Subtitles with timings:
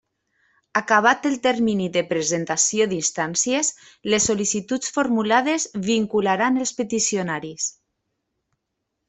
[0.79, 3.69] Acabat el termini de presentació d'instàncies,
[4.15, 7.71] les sol·licituds formulades vincularan els peticionaris.